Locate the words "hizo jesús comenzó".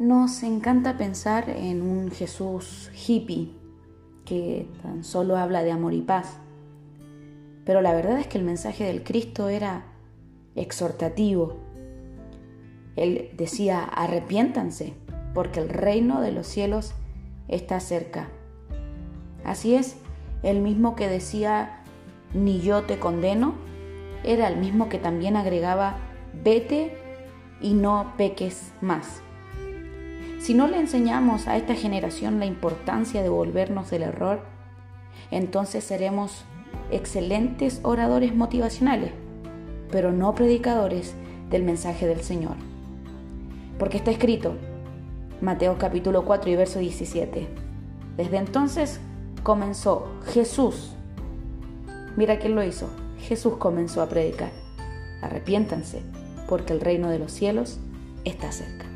52.62-54.02